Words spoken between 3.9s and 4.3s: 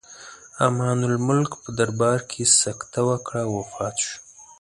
شو.